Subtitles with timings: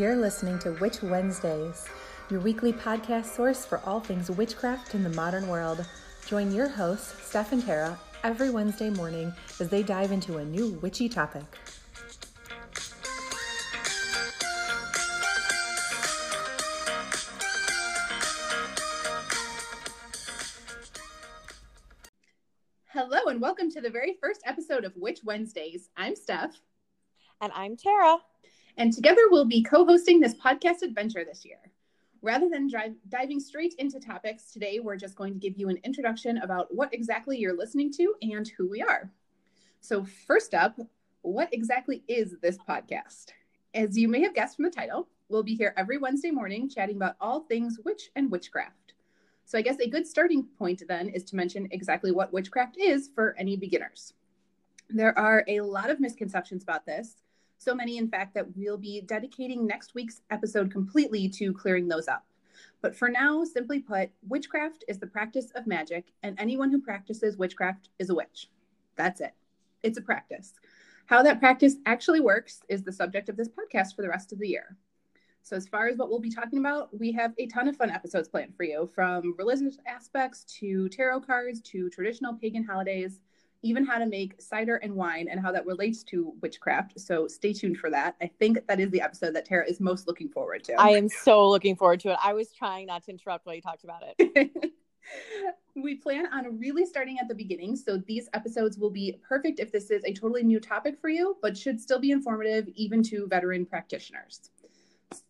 [0.00, 1.86] You're listening to Witch Wednesdays,
[2.30, 5.84] your weekly podcast source for all things witchcraft in the modern world.
[6.24, 9.30] Join your hosts, Steph and Tara, every Wednesday morning
[9.60, 11.42] as they dive into a new witchy topic.
[22.86, 25.90] Hello, and welcome to the very first episode of Witch Wednesdays.
[25.94, 26.58] I'm Steph.
[27.42, 28.16] And I'm Tara.
[28.76, 31.58] And together we'll be co hosting this podcast adventure this year.
[32.22, 35.78] Rather than drive, diving straight into topics, today we're just going to give you an
[35.84, 39.10] introduction about what exactly you're listening to and who we are.
[39.80, 40.78] So, first up,
[41.22, 43.28] what exactly is this podcast?
[43.74, 46.96] As you may have guessed from the title, we'll be here every Wednesday morning chatting
[46.96, 48.94] about all things witch and witchcraft.
[49.46, 53.08] So, I guess a good starting point then is to mention exactly what witchcraft is
[53.14, 54.12] for any beginners.
[54.90, 57.16] There are a lot of misconceptions about this,
[57.60, 62.08] so many, in fact, that we'll be dedicating next week's episode completely to clearing those
[62.08, 62.24] up.
[62.80, 67.36] But for now, simply put, witchcraft is the practice of magic, and anyone who practices
[67.36, 68.48] witchcraft is a witch.
[68.96, 69.34] That's it.
[69.82, 70.54] It's a practice.
[71.04, 74.38] How that practice actually works is the subject of this podcast for the rest of
[74.38, 74.78] the year.
[75.42, 77.90] So, as far as what we'll be talking about, we have a ton of fun
[77.90, 83.20] episodes planned for you from religious aspects to tarot cards to traditional pagan holidays
[83.62, 86.98] even how to make cider and wine and how that relates to witchcraft.
[86.98, 88.16] So stay tuned for that.
[88.20, 90.74] I think that is the episode that Tara is most looking forward to.
[90.74, 92.18] I am so looking forward to it.
[92.22, 94.50] I was trying not to interrupt while you talked about it.
[95.76, 97.76] we plan on really starting at the beginning.
[97.76, 101.36] So these episodes will be perfect if this is a totally new topic for you,
[101.42, 104.50] but should still be informative even to veteran practitioners.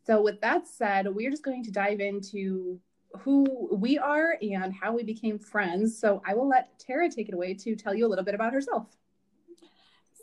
[0.05, 2.79] So, with that said, we're just going to dive into
[3.19, 5.99] who we are and how we became friends.
[5.99, 8.53] So I will let Tara take it away to tell you a little bit about
[8.53, 8.87] herself.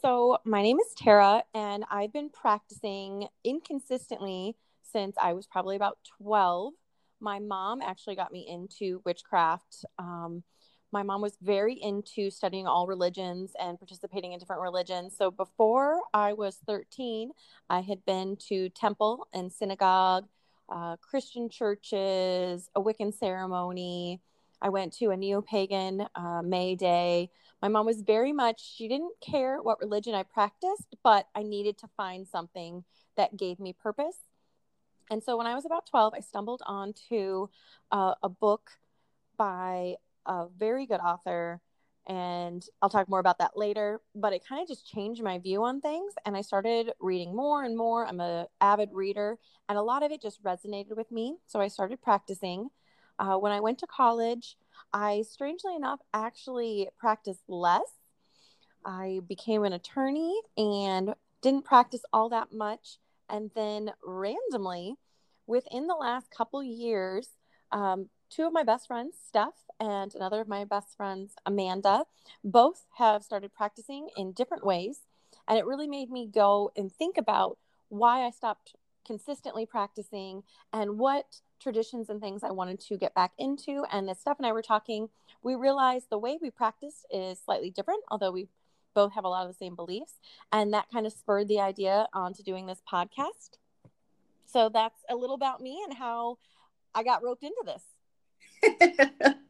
[0.04, 5.98] So, my name is Tara, and I've been practicing inconsistently since I was probably about
[6.22, 6.74] 12.
[7.20, 9.86] My mom actually got me into witchcraft.
[9.98, 10.44] Um,
[10.92, 15.16] my mom was very into studying all religions and participating in different religions.
[15.18, 17.32] So, before I was 13,
[17.70, 20.28] I had been to temple and synagogue
[20.70, 24.22] uh, Christian churches, a Wiccan ceremony.
[24.62, 27.30] I went to a neo pagan uh, May Day.
[27.62, 31.78] My mom was very much, she didn't care what religion I practiced, but I needed
[31.80, 32.84] to find something
[33.16, 34.18] that gave me purpose.
[35.10, 37.48] And so when I was about 12, I stumbled onto
[37.92, 38.72] uh, a book
[39.38, 39.96] by
[40.26, 41.62] a very good author
[42.08, 44.02] and I'll talk more about that later.
[44.16, 47.64] But it kind of just changed my view on things, and I started reading more
[47.64, 48.06] and more.
[48.06, 49.38] I'm a avid reader,
[49.70, 51.36] and a lot of it just resonated with me.
[51.46, 52.70] So I started practicing.
[53.20, 54.58] Uh, when I went to college,
[54.94, 57.92] I strangely enough actually practiced less.
[58.86, 63.00] I became an attorney and didn't practice all that much.
[63.30, 64.96] And then randomly,
[65.46, 67.30] within the last couple years,
[67.72, 72.06] um, two of my best friends, Steph and another of my best friends, Amanda,
[72.44, 75.02] both have started practicing in different ways.
[75.48, 77.58] And it really made me go and think about
[77.90, 80.44] why I stopped consistently practicing
[80.74, 83.86] and what traditions and things I wanted to get back into.
[83.92, 85.10] And as Steph and I were talking,
[85.42, 88.48] we realized the way we practice is slightly different, although we
[88.94, 90.14] both have a lot of the same beliefs.
[90.52, 93.58] And that kind of spurred the idea onto doing this podcast.
[94.46, 96.38] So that's a little about me and how
[96.94, 99.34] I got roped into this.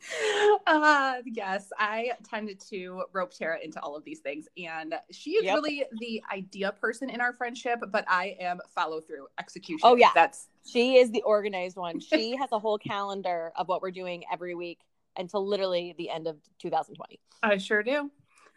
[0.66, 5.44] uh, yes, I tended to rope Tara into all of these things, and she is
[5.44, 5.54] yep.
[5.54, 7.80] really the idea person in our friendship.
[7.90, 9.80] But I am follow through execution.
[9.82, 12.00] Oh yeah, that's she is the organized one.
[12.00, 14.80] She has a whole calendar of what we're doing every week
[15.16, 17.20] until literally the end of 2020.
[17.42, 18.10] I sure do.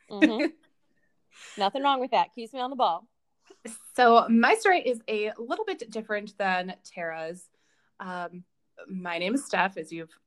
[0.09, 0.47] Mm-hmm.
[1.57, 2.33] Nothing wrong with that.
[2.35, 3.07] Keeps me on the ball.
[3.95, 7.49] So my story is a little bit different than Tara's.
[7.99, 8.43] Um,
[8.89, 10.17] my name is Steph, as you've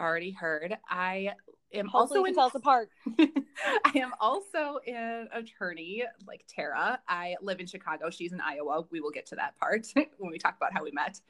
[0.00, 0.76] already heard.
[0.88, 1.34] I
[1.72, 2.88] am Hopefully also in tell us apart.
[3.18, 7.00] I am also an attorney like Tara.
[7.08, 8.10] I live in Chicago.
[8.10, 8.84] She's in Iowa.
[8.90, 9.86] We will get to that part
[10.18, 11.20] when we talk about how we met.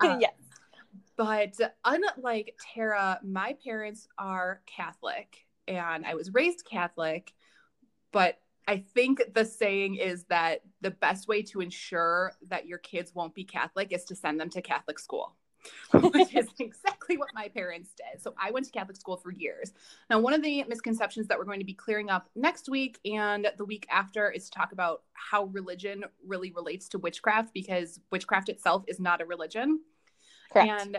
[0.00, 0.34] Uh, yes.
[1.16, 1.54] But
[1.84, 7.32] unlike Tara, my parents are Catholic and I was raised Catholic,
[8.12, 8.38] but
[8.68, 13.34] I think the saying is that the best way to ensure that your kids won't
[13.34, 15.36] be Catholic is to send them to Catholic school.
[15.92, 18.20] which is exactly what my parents did.
[18.22, 19.72] So I went to Catholic school for years.
[20.10, 23.48] Now, one of the misconceptions that we're going to be clearing up next week and
[23.56, 28.48] the week after is to talk about how religion really relates to witchcraft because witchcraft
[28.48, 29.80] itself is not a religion.
[30.50, 30.82] Correct.
[30.82, 30.98] And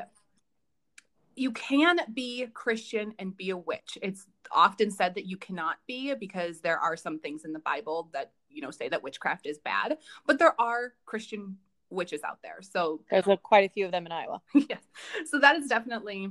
[1.38, 3.98] you can be Christian and be a witch.
[4.02, 8.10] It's often said that you cannot be because there are some things in the Bible
[8.14, 11.58] that, you know, say that witchcraft is bad, but there are Christian
[11.89, 12.62] witches out there.
[12.62, 14.42] So there's a, quite a few of them in Iowa.
[14.54, 14.81] yes.
[15.25, 16.30] So that is definitely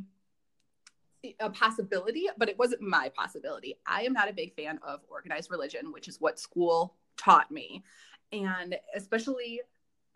[1.41, 3.76] a possibility, but it wasn't my possibility.
[3.87, 7.82] I am not a big fan of organized religion, which is what school taught me.
[8.32, 9.61] And especially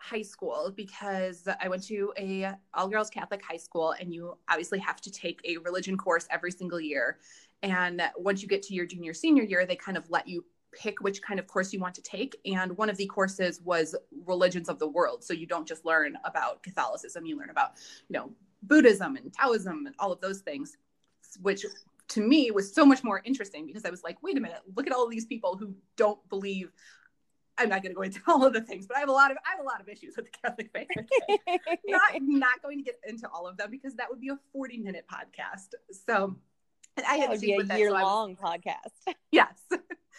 [0.00, 4.78] high school because I went to a all girls Catholic high school and you obviously
[4.78, 7.18] have to take a religion course every single year.
[7.62, 11.00] And once you get to your junior senior year, they kind of let you pick
[11.00, 12.36] which kind of course you want to take.
[12.44, 13.94] And one of the courses was
[14.26, 15.24] religions of the world.
[15.24, 17.72] So you don't just learn about Catholicism, you learn about,
[18.08, 18.30] you know,
[18.62, 20.76] Buddhism and Taoism and all of those things,
[21.40, 21.64] which
[22.08, 24.86] to me was so much more interesting because I was like, wait a minute, look
[24.86, 26.72] at all of these people who don't believe
[27.56, 29.30] I'm not going to go into all of the things, but I have a lot
[29.30, 30.88] of I have a lot of issues with the Catholic faith.
[31.86, 34.78] not not going to get into all of them because that would be a 40
[34.78, 35.74] minute podcast.
[36.06, 36.36] So
[36.96, 39.14] and I had would be a year long podcast.
[39.30, 39.58] Yes.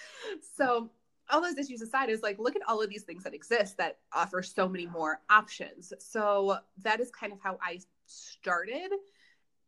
[0.57, 0.89] so
[1.29, 3.99] all those issues aside is like look at all of these things that exist that
[4.13, 5.93] offer so many more options.
[5.99, 8.91] So that is kind of how I started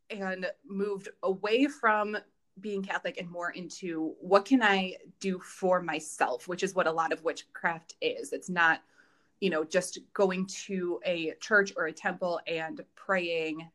[0.09, 2.17] and moved away from
[2.59, 6.91] being Catholic and more into what can I do for myself, which is what a
[6.91, 8.31] lot of witchcraft is.
[8.31, 8.81] It's not,
[9.39, 13.67] you know, just going to a church or a temple and praying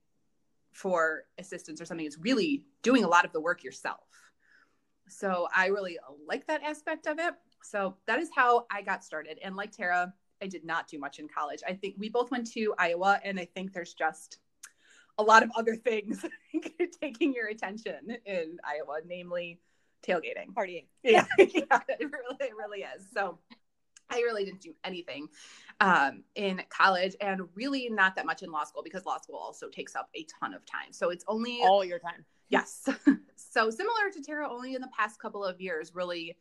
[0.73, 2.07] for assistance or something.
[2.07, 4.07] It's really doing a lot of the work yourself.
[5.11, 7.35] So I really like that aspect of it.
[7.63, 9.39] So that is how I got started.
[9.43, 10.13] And like Tara,
[10.43, 11.61] I did not do much in college.
[11.67, 14.39] I think we both went to Iowa, and I think there's just
[15.19, 16.25] a lot of other things
[17.01, 19.61] taking your attention in Iowa, namely
[20.07, 20.87] tailgating, partying.
[21.03, 23.07] Yeah, yeah it really, it really is.
[23.13, 23.39] So
[24.11, 25.29] I really didn't do anything
[25.81, 29.69] um, in college and really not that much in law school because law school also
[29.69, 30.93] takes up a ton of time.
[30.93, 32.25] So it's only all your time.
[32.49, 32.89] Yes.
[33.37, 36.37] so similar to Tara, only in the past couple of years, really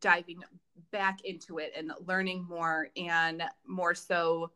[0.00, 0.42] diving
[0.90, 4.50] back into it and learning more and more so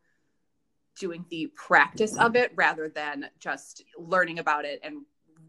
[0.98, 5.04] doing the practice of it rather than just learning about it and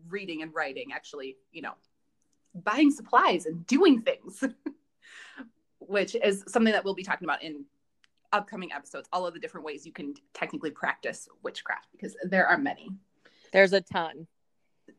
[0.10, 1.74] reading and writing actually you know
[2.54, 4.44] buying supplies and doing things
[5.80, 7.64] which is something that we'll be talking about in
[8.34, 12.58] upcoming episodes all of the different ways you can technically practice witchcraft because there are
[12.58, 12.90] many
[13.54, 14.28] there's a ton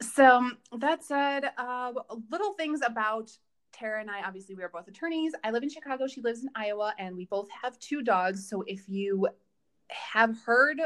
[0.01, 1.93] so that said uh,
[2.31, 3.31] little things about
[3.73, 5.33] Tara and I, obviously, we are both attorneys.
[5.45, 6.07] I live in Chicago.
[6.07, 8.49] She lives in Iowa, and we both have two dogs.
[8.49, 9.29] So if you
[9.89, 10.81] have heard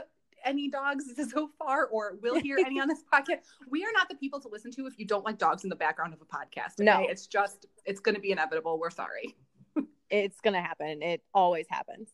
[0.45, 3.39] any dogs so far or will hear any on this podcast,
[3.71, 5.77] we are not the people to listen to if you don't like dogs in the
[5.77, 6.81] background of a podcast.
[6.81, 6.85] Okay?
[6.85, 8.79] No, it's just, it's going to be inevitable.
[8.79, 9.37] We're sorry.
[10.11, 11.03] it's going to happen.
[11.03, 12.11] It always happens.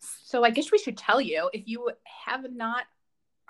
[0.00, 1.90] So I guess we should tell you if you
[2.26, 2.84] have not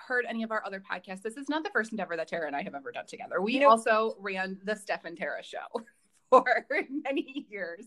[0.09, 2.57] heard any of our other podcasts, this is not the first endeavor that Tara and
[2.57, 3.41] I have ever done together.
[3.41, 5.85] We also ran the Steph and Tara show.
[6.31, 6.45] for
[7.05, 7.87] many years.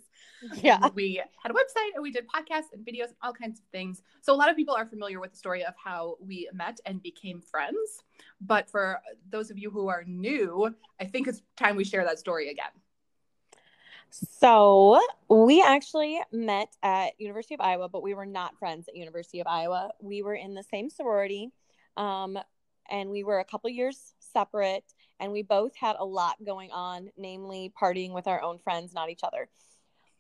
[0.55, 0.89] Yeah.
[0.95, 4.01] We had a website and we did podcasts and videos and all kinds of things.
[4.21, 7.03] So a lot of people are familiar with the story of how we met and
[7.03, 7.77] became friends.
[8.39, 12.17] But for those of you who are new, I think it's time we share that
[12.17, 12.71] story again.
[14.09, 19.39] So we actually met at University of Iowa, but we were not friends at University
[19.39, 19.91] of Iowa.
[20.01, 21.51] We were in the same sorority,
[21.97, 22.37] um,
[22.89, 24.83] and we were a couple years separate
[25.19, 29.09] and we both had a lot going on, namely partying with our own friends, not
[29.09, 29.49] each other.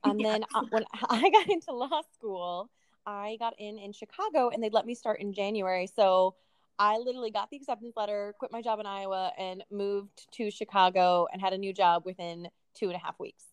[0.03, 0.31] And yes.
[0.31, 2.71] then uh, when I got into law school,
[3.05, 5.85] I got in in Chicago and they'd let me start in January.
[5.85, 6.33] So
[6.79, 11.27] I literally got the acceptance letter, quit my job in Iowa, and moved to Chicago
[11.31, 13.43] and had a new job within two and a half weeks.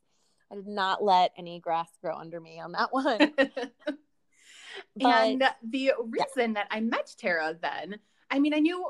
[0.51, 3.19] I did not let any grass grow under me on that one.
[3.37, 3.99] but,
[4.97, 6.53] and the reason yeah.
[6.55, 7.99] that I met Tara then,
[8.31, 8.85] I mean, I knew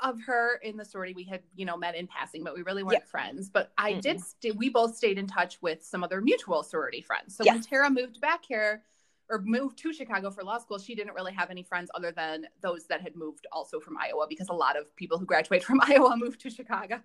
[0.00, 1.14] of her in the sorority.
[1.14, 3.10] We had you know met in passing but we really weren't yeah.
[3.10, 3.48] friends.
[3.48, 4.00] But i mm-hmm.
[4.00, 7.36] did st- we both stayed in touch with some other mutual sorority friends.
[7.36, 8.82] So when tara moved back here
[9.30, 12.44] or moved to chicago for law school she didn't really have any friends other than
[12.60, 15.80] those that had moved also from iowa because a lot of people who graduate from
[15.86, 17.00] iowa move to chicago.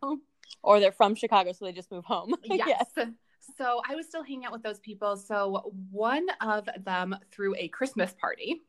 [0.61, 2.35] Or they're from chicago so they just move home.
[2.43, 2.87] Yes.
[2.97, 3.07] yes.
[3.57, 5.15] So i was still hanging out with those people.
[5.15, 8.61] So one of them threw a christmas party.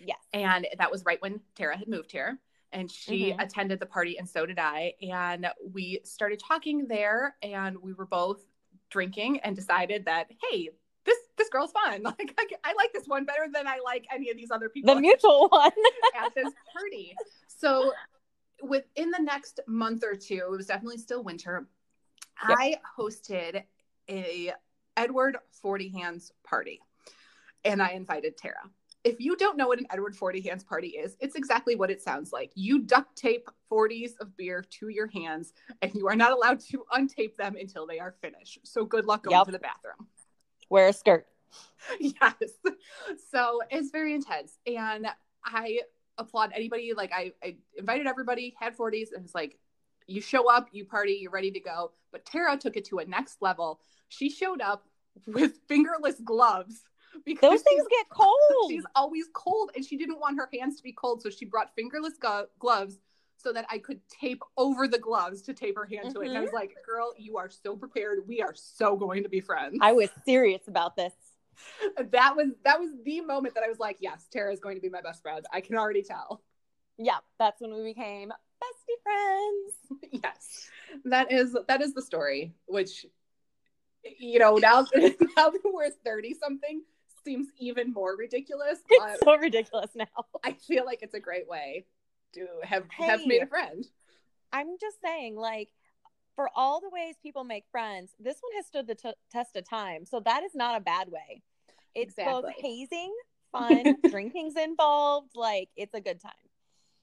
[0.00, 0.18] Yes.
[0.32, 2.38] And that was right when tara had moved here
[2.72, 3.40] and she mm-hmm.
[3.40, 4.94] attended the party and so did I.
[5.02, 8.44] And we started talking there and we were both
[8.90, 10.70] drinking and decided that, hey,
[11.04, 12.02] this this girl's fun.
[12.04, 14.94] Like I, I like this one better than I like any of these other people.
[14.94, 15.70] The mutual one
[16.16, 17.14] at this party.
[17.46, 17.92] So
[18.62, 21.66] within the next month or two, it was definitely still winter.
[22.48, 22.58] Yep.
[22.58, 23.62] I hosted
[24.08, 24.52] a
[24.96, 26.80] Edward Forty Hands party,
[27.64, 28.70] and I invited Tara
[29.08, 32.02] if you don't know what an Edward 40 hands party is, it's exactly what it
[32.02, 32.52] sounds like.
[32.54, 36.84] You duct tape 40s of beer to your hands, and you are not allowed to
[36.92, 38.58] untape them until they are finished.
[38.64, 39.46] So good luck going yep.
[39.46, 40.08] to the bathroom.
[40.68, 41.26] Wear a skirt.
[42.00, 42.34] yes.
[43.30, 44.58] So it's very intense.
[44.66, 45.06] And
[45.42, 45.80] I
[46.18, 46.92] applaud anybody.
[46.94, 49.58] Like I, I invited everybody, had 40s, and it's like,
[50.06, 51.92] you show up, you party, you're ready to go.
[52.12, 53.80] But Tara took it to a next level.
[54.10, 54.84] She showed up
[55.26, 56.82] with fingerless gloves
[57.24, 58.34] because those things get cold.
[58.68, 61.22] She's always cold and she didn't want her hands to be cold.
[61.22, 62.98] So she brought fingerless go- gloves
[63.36, 66.14] so that I could tape over the gloves to tape her hand mm-hmm.
[66.14, 66.28] to it.
[66.28, 66.56] And I was mm-hmm.
[66.56, 68.26] like, girl, you are so prepared.
[68.26, 69.78] We are so going to be friends.
[69.80, 71.12] I was serious about this.
[72.12, 74.80] That was that was the moment that I was like, yes, Tara is going to
[74.80, 75.44] be my best friend.
[75.52, 76.40] I can already tell.
[76.98, 78.32] Yeah, that's when we became
[78.62, 80.12] bestie friends.
[80.22, 80.70] yes.
[81.04, 83.04] That is that is the story, which
[84.18, 84.86] you know, now
[85.36, 86.82] now that we're 30 something
[87.24, 88.78] seems even more ridiculous.
[88.88, 90.06] It's so ridiculous now.
[90.44, 91.86] I feel like it's a great way
[92.34, 93.84] to have hey, have made a friend.
[94.52, 95.68] I'm just saying, like,
[96.34, 99.68] for all the ways people make friends, this one has stood the t- test of
[99.68, 100.06] time.
[100.06, 101.42] So that is not a bad way.
[101.94, 102.42] It's exactly.
[102.42, 103.14] both hazing,
[103.52, 105.30] fun, drinking's involved.
[105.34, 106.32] Like, it's a good time.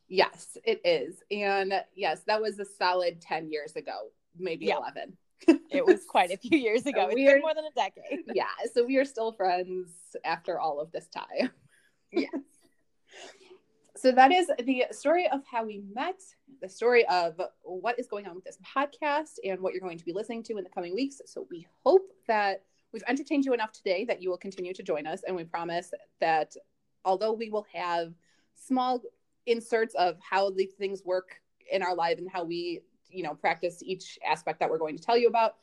[0.07, 1.15] Yes, it is.
[1.31, 4.77] And yes, that was a solid 10 years ago, maybe yeah.
[4.77, 5.17] 11.
[5.47, 7.07] It was quite a few years ago.
[7.09, 8.25] It's been more than a decade.
[8.33, 8.45] Yeah.
[8.73, 9.89] So we are still friends
[10.23, 11.51] after all of this time.
[12.11, 12.29] yes.
[13.97, 16.19] So that is the story of how we met,
[16.61, 20.03] the story of what is going on with this podcast and what you're going to
[20.03, 21.21] be listening to in the coming weeks.
[21.25, 25.07] So we hope that we've entertained you enough today that you will continue to join
[25.07, 25.21] us.
[25.25, 26.55] And we promise that
[27.05, 28.13] although we will have
[28.53, 29.01] small
[29.45, 31.37] inserts of how these things work
[31.71, 32.81] in our life and how we
[33.15, 35.55] you know practice each aspect that we're going to tell you about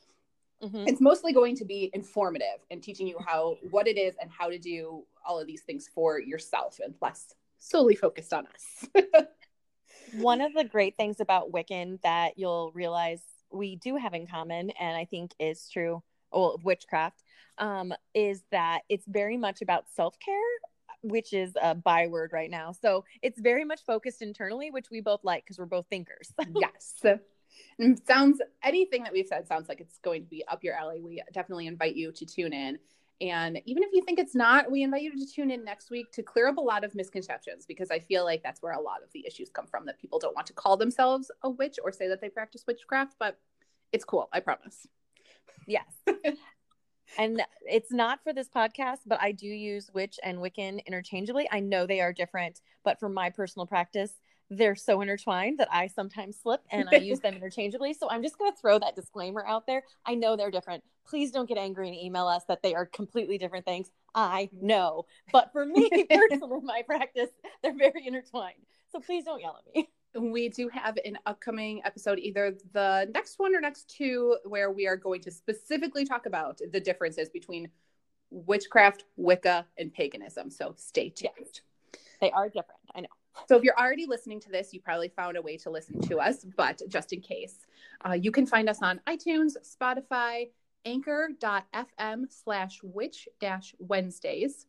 [0.62, 0.85] mm-hmm.
[0.87, 4.49] it's mostly going to be informative and teaching you how what it is and how
[4.49, 8.88] to do all of these things for yourself and less solely focused on us
[10.14, 14.71] one of the great things about wiccan that you'll realize we do have in common
[14.71, 17.23] and i think is true well, witchcraft
[17.59, 20.35] um, is that it's very much about self-care
[21.02, 22.73] which is a byword right now.
[22.73, 26.32] So it's very much focused internally, which we both like because we're both thinkers.
[26.54, 26.94] yes.
[27.78, 31.00] And sounds anything that we've said sounds like it's going to be up your alley.
[31.00, 32.78] We definitely invite you to tune in.
[33.21, 36.11] And even if you think it's not, we invite you to tune in next week
[36.12, 39.02] to clear up a lot of misconceptions because I feel like that's where a lot
[39.04, 41.92] of the issues come from that people don't want to call themselves a witch or
[41.92, 43.38] say that they practice witchcraft, but
[43.92, 44.88] it's cool, I promise.
[45.68, 45.85] Yes.
[47.18, 51.49] and it's not for this podcast, but I do use witch and Wiccan interchangeably.
[51.52, 54.14] I know they are different, but for my personal practice,
[54.56, 57.94] they're so intertwined that I sometimes slip and I use them interchangeably.
[57.94, 59.82] So I'm just going to throw that disclaimer out there.
[60.04, 60.85] I know they're different.
[61.06, 63.90] Please don't get angry and email us that they are completely different things.
[64.14, 64.66] I mm-hmm.
[64.66, 65.06] know.
[65.32, 67.30] But for me personally, my practice,
[67.62, 68.66] they're very intertwined.
[68.90, 73.38] So please don't yell at me we do have an upcoming episode, either the next
[73.38, 77.68] one or next two, where we are going to specifically talk about the differences between
[78.30, 80.50] witchcraft, Wicca, and paganism.
[80.50, 81.32] So stay tuned.
[81.38, 81.61] Yes.
[82.21, 82.80] They are different.
[82.94, 83.09] I know.
[83.49, 86.19] So if you're already listening to this, you probably found a way to listen to
[86.19, 87.67] us, but just in case,
[88.07, 90.49] uh, you can find us on iTunes, Spotify,
[90.85, 94.67] anchor.fm slash witch dash Wednesdays.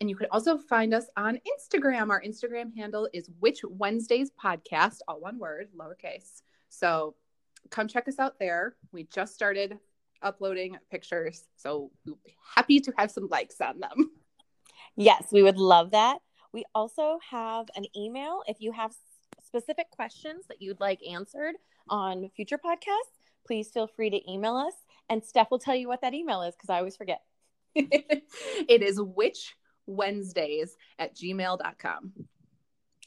[0.00, 2.10] And you can also find us on Instagram.
[2.10, 6.42] Our Instagram handle is Witch Wednesdays Podcast, all one word, lowercase.
[6.68, 7.14] So
[7.70, 8.76] come check us out there.
[8.92, 9.78] We just started
[10.20, 11.44] uploading pictures.
[11.56, 11.90] So
[12.54, 14.10] happy to have some likes on them.
[14.96, 16.18] Yes, we would love that.
[16.54, 18.44] We also have an email.
[18.46, 18.94] If you have
[19.44, 21.56] specific questions that you'd like answered
[21.88, 24.74] on future podcasts, please feel free to email us.
[25.10, 27.22] And Steph will tell you what that email is because I always forget.
[27.74, 29.56] it is witch
[29.86, 32.12] Wednesdays at gmail.com.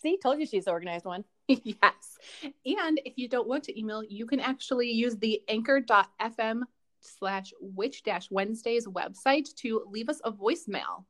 [0.01, 1.23] See, told you she's the organized one.
[1.47, 2.17] yes.
[2.43, 6.63] And if you don't want to email, you can actually use the anchor.fm
[6.99, 11.05] slash witch dash Wednesdays website to leave us a voicemail.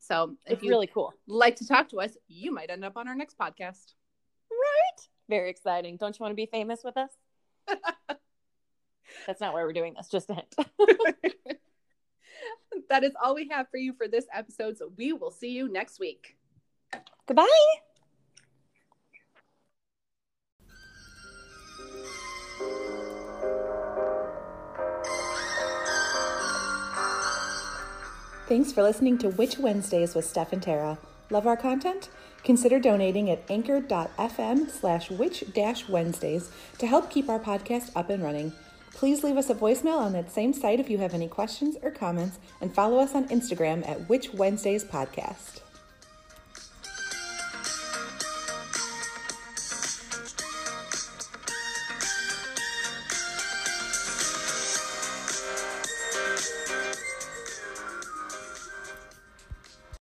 [0.00, 3.06] So if it's really cool like to talk to us, you might end up on
[3.06, 3.94] our next podcast.
[4.50, 5.08] Right.
[5.28, 5.96] Very exciting.
[5.96, 7.10] Don't you want to be famous with us?
[9.26, 10.54] That's not why we're doing this, just a hint
[12.88, 14.78] that is all we have for you for this episode.
[14.78, 16.36] So we will see you next week.
[17.26, 17.46] Goodbye.
[28.50, 30.98] Thanks for listening to Witch Wednesdays with Steph and Tara.
[31.30, 32.08] Love our content?
[32.42, 35.44] Consider donating at anchor.fm slash witch
[35.88, 38.52] Wednesdays to help keep our podcast up and running.
[38.92, 41.92] Please leave us a voicemail on that same site if you have any questions or
[41.92, 45.60] comments, and follow us on Instagram at Witch Wednesdays Podcast.